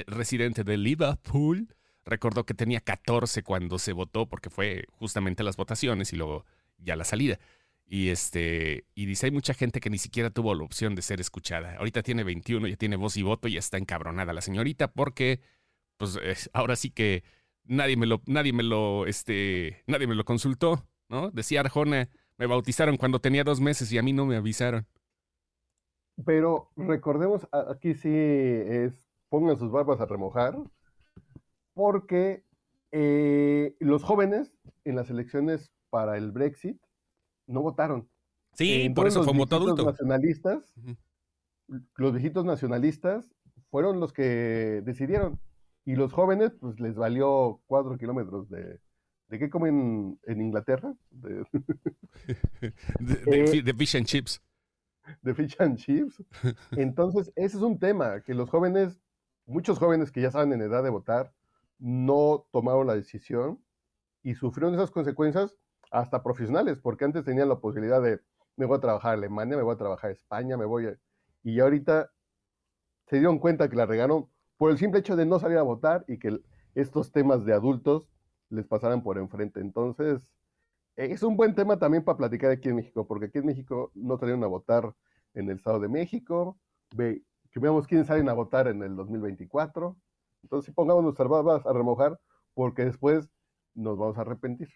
residente 0.07 0.65
de 0.65 0.79
Liverpool, 0.79 1.69
recordó 2.07 2.47
que 2.47 2.55
tenía 2.55 2.81
14 2.81 3.43
cuando 3.43 3.79
se 3.79 3.93
votó, 3.93 4.27
porque 4.27 4.49
fue 4.49 4.87
justamente 4.93 5.43
las 5.43 5.57
votaciones 5.57 6.13
y 6.13 6.17
luego 6.17 6.47
ya 6.79 6.97
la 6.97 7.05
salida. 7.05 7.39
Y 7.89 8.09
este, 8.09 8.85
y 8.95 9.07
dice, 9.07 9.27
hay 9.27 9.33
mucha 9.33 9.55
gente 9.55 9.81
que 9.81 9.91
ni 9.91 9.99
siquiera 9.99 10.31
tuvo 10.31 10.55
la 10.55 10.65
opción 10.65 10.95
de 10.95 11.03
ser 11.03 11.21
escuchada. 11.21 11.77
Ahorita 11.77 12.03
tiene 12.03 12.25
21, 12.25 12.69
ya 12.69 12.77
tiene 12.77 12.97
voz 12.97 13.17
y 13.17 13.23
voto 13.23 13.49
y 13.49 13.55
ya 13.55 13.59
está 13.59 13.77
encabronada 13.77 14.33
la 14.33 14.41
señorita 14.41 14.89
porque, 14.89 15.41
pues, 15.97 16.19
ahora 16.53 16.77
sí 16.77 16.91
que 16.91 17.23
nadie 17.65 17.97
me 17.97 18.07
lo, 18.07 18.23
nadie 18.27 18.53
me 18.53 18.63
lo, 18.63 19.07
este, 19.07 19.83
nadie 19.87 20.07
me 20.07 20.15
lo 20.15 20.25
consultó, 20.25 20.89
¿no? 21.09 21.31
Decía 21.31 21.61
Arjona, 21.61 22.09
me 22.39 22.47
bautizaron 22.47 22.97
cuando 22.97 23.21
tenía 23.21 23.45
dos 23.45 23.61
meses 23.61 23.93
y 23.93 23.99
a 23.99 24.03
mí 24.03 24.13
no 24.13 24.27
me 24.27 24.37
avisaron. 24.37 24.87
Pero 26.25 26.71
recordemos, 26.77 27.47
aquí 27.53 27.95
sí 27.95 28.11
es, 28.13 29.09
pongan 29.29 29.59
sus 29.59 29.71
barbas 29.71 30.01
a 30.01 30.07
remojar, 30.07 30.57
porque 31.76 32.42
eh, 32.90 33.76
los 33.78 34.02
jóvenes 34.02 34.56
en 34.85 34.97
las 34.97 35.11
elecciones 35.11 35.71
para 35.90 36.16
el 36.16 36.33
Brexit 36.33 36.80
no 37.47 37.61
votaron. 37.61 38.09
Sí, 38.54 38.88
por 38.88 39.06
eso 39.06 39.23
fue 39.23 39.37
voto 39.37 39.56
adulto. 39.56 39.85
nacionalistas 39.85 40.75
los 41.97 42.12
viejitos 42.12 42.45
nacionalistas 42.45 43.30
fueron 43.71 44.00
los 44.00 44.12
que 44.12 44.83
decidieron. 44.85 45.38
Y 45.85 45.95
los 45.95 46.12
jóvenes, 46.12 46.52
pues 46.61 46.80
les 46.80 46.97
valió 46.97 47.61
cuatro 47.66 47.97
kilómetros 47.97 48.49
de... 48.49 48.80
¿De 49.28 49.40
qué 49.40 49.50
comen 49.50 50.18
en 50.23 50.40
Inglaterra? 50.40 50.95
De, 51.11 51.45
de, 53.00 53.62
de 53.62 53.75
fish 53.75 53.97
and 53.97 54.06
chips. 54.06 54.40
De 55.21 55.35
fish 55.35 55.56
and 55.59 55.76
chips. 55.76 56.23
Entonces, 56.73 57.33
ese 57.35 57.56
es 57.56 57.62
un 57.62 57.78
tema, 57.78 58.21
que 58.23 58.35
los 58.35 58.49
jóvenes, 58.49 59.00
muchos 59.45 59.78
jóvenes 59.78 60.12
que 60.12 60.21
ya 60.21 60.30
saben 60.30 60.52
en 60.52 60.62
edad 60.62 60.85
de 60.85 60.90
votar, 60.90 61.33
no 61.78 62.47
tomaron 62.52 62.87
la 62.87 62.95
decisión 62.95 63.62
y 64.23 64.35
sufrieron 64.35 64.75
esas 64.75 64.90
consecuencias 64.90 65.56
hasta 65.90 66.23
profesionales, 66.23 66.78
porque 66.83 67.04
antes 67.04 67.25
tenían 67.25 67.49
la 67.49 67.61
posibilidad 67.61 68.02
de, 68.02 68.21
me 68.56 68.66
voy 68.66 68.78
a 68.78 68.80
trabajar 68.80 69.12
a 69.12 69.14
Alemania, 69.14 69.56
me 69.56 69.62
voy 69.62 69.75
a 69.75 69.78
trabajar 69.78 70.11
a 70.11 70.12
España, 70.14 70.56
me 70.56 70.64
voy 70.64 70.87
a... 70.87 70.99
Y 71.42 71.61
ahorita 71.61 72.11
se 73.06 73.16
dieron 73.16 73.38
cuenta 73.38 73.68
que 73.68 73.76
la 73.76 73.87
regaron 73.87 74.28
por 74.56 74.71
el 74.71 74.78
simple 74.78 75.00
hecho 75.00 75.16
de 75.16 75.26
no 75.26 75.38
salir 75.38 75.59
a 75.59 75.62
votar 75.62 76.04
y 76.09 76.18
que 76.18 76.40
estos 76.75 77.12
temas 77.12 77.45
de 77.45 77.52
adultos 77.52 78.09
les 78.49 78.66
pasaran 78.66 79.02
por 79.02 79.18
enfrente. 79.18 79.61
Entonces, 79.61 80.21
es 80.97 81.23
un 81.23 81.37
buen 81.37 81.54
tema 81.54 81.78
también 81.78 82.04
para 82.04 82.18
platicar 82.18 82.50
aquí 82.50 82.68
en 82.68 82.76
México, 82.76 83.06
porque 83.06 83.26
aquí 83.26 83.38
en 83.38 83.47
México 83.47 83.92
no 83.95 84.18
salieron 84.18 84.42
a 84.45 84.47
votar 84.47 84.95
en 85.35 85.50
el 85.50 85.56
Estado 85.56 85.78
de 85.78 85.88
México, 85.88 86.59
ve, 86.95 87.23
que 87.50 87.61
veamos 87.61 87.87
quiénes 87.87 88.06
salen 88.06 88.28
a 88.28 88.33
votar 88.33 88.66
en 88.68 88.83
el 88.83 88.97
2024. 88.97 89.97
Entonces, 90.47 90.73
pongamos 90.73 91.03
nuestras 91.03 91.29
babas 91.29 91.67
a 91.67 91.73
remojar, 91.73 92.21
porque 92.55 92.85
después 92.85 93.29
nos 93.75 93.99
vamos 93.99 94.17
a 94.17 94.21
arrepentir. 94.21 94.69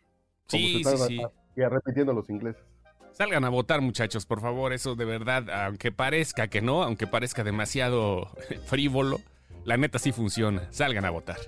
Sí, 0.49 0.83
sí, 0.83 0.97
sí. 1.07 1.23
Y 1.55 1.63
repitiendo 1.63 2.13
los 2.13 2.29
ingleses. 2.29 2.61
Salgan 3.13 3.45
a 3.45 3.51
votar, 3.51 3.81
muchachos, 3.81 4.27
por 4.27 4.41
favor. 4.41 4.73
Eso 4.73 4.97
de 4.97 5.05
verdad, 5.05 5.49
aunque 5.67 5.93
parezca 5.93 6.49
que 6.49 6.61
no, 6.61 6.83
aunque 6.83 7.07
parezca 7.07 7.45
demasiado 7.45 8.27
frívolo, 8.67 9.19
la 9.65 9.77
neta 9.77 10.01
sí 10.01 10.11
funciona. 10.11 10.67
Salgan 10.73 11.05
a 11.05 11.11
votar. 11.11 11.39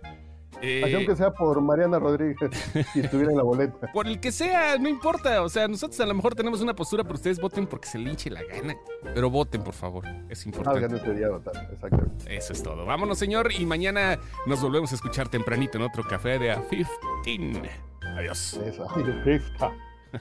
Eh, 0.65 0.95
aunque 0.95 1.17
sea 1.17 1.33
por 1.33 1.61
Mariana 1.61 1.99
Rodríguez, 1.99 2.37
si 2.93 3.01
estuviera 3.01 3.33
en 3.33 3.37
la 3.37 3.43
boleta. 3.43 3.91
Por 3.93 4.07
el 4.07 4.21
que 4.21 4.31
sea, 4.31 4.79
no 4.79 4.89
importa. 4.89 5.43
O 5.43 5.49
sea, 5.49 5.67
nosotros 5.67 5.99
a 6.01 6.07
lo 6.07 6.15
mejor 6.15 6.37
tenemos 6.37 6.61
una 6.61 6.75
postura, 6.75 7.03
pero 7.03 7.17
ustedes 7.17 7.41
voten 7.41 7.67
porque 7.67 7.89
se 7.89 7.99
linche 7.99 8.31
la 8.31 8.43
gana. 8.45 8.77
Pero 9.15 9.29
voten, 9.29 9.65
por 9.65 9.75
favor. 9.75 10.05
Es 10.29 10.47
importante. 10.47 10.81
Salgan 10.81 10.97
este 10.97 11.15
día 11.15 11.27
a 11.27 11.31
votar, 11.31 11.69
exactamente. 11.73 12.37
Eso 12.37 12.53
es 12.53 12.63
todo. 12.63 12.87
Vámonos, 12.87 13.19
señor, 13.19 13.51
y 13.53 13.67
mañana 13.67 14.19
nos 14.47 14.63
volvemos 14.63 14.93
a 14.93 14.95
escuchar 14.95 15.29
tempranito 15.29 15.79
en 15.79 15.85
otro 15.85 16.05
café 16.05 16.39
de 16.39 16.55
A15. 16.55 17.69
Adiós. 18.17 18.55
Eso, 18.65 18.87
15. 18.95 19.43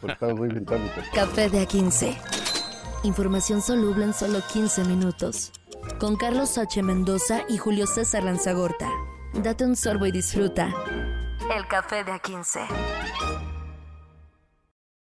estamos 0.07 0.39
muy 0.39 0.47
británicos. 0.47 1.03
Café 1.13 1.49
de 1.49 1.67
A15. 1.67 2.17
Información 3.03 3.61
soluble 3.61 4.05
en 4.05 4.13
solo 4.13 4.39
15 4.51 4.85
minutos. 4.85 5.51
Con 5.99 6.15
Carlos 6.15 6.57
H. 6.57 6.81
Mendoza 6.81 7.43
y 7.47 7.57
Julio 7.57 7.85
César 7.85 8.23
Lanzagorta. 8.23 8.87
Date 9.33 9.63
un 9.63 9.75
sorbo 9.75 10.05
y 10.05 10.11
disfruta. 10.11 10.69
El 11.55 11.65
café 11.67 12.03
de 12.03 12.11
A15. 12.11 13.50